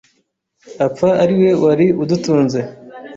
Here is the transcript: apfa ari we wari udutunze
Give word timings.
apfa 0.85 1.09
ari 1.23 1.33
we 1.41 1.49
wari 1.63 1.87
udutunze 2.01 2.59